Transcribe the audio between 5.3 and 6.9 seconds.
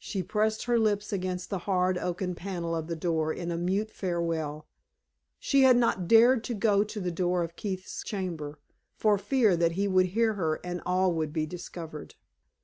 She had not dared to go